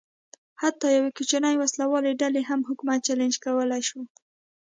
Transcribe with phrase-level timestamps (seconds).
[0.61, 4.01] حتی یوې کوچنۍ وسله والې ډلې هم حکومت چلنج کولای شو.